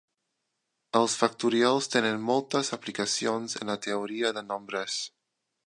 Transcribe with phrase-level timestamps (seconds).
[0.99, 4.99] Els factorials tenen moltes aplicacions en la teoria de nombres.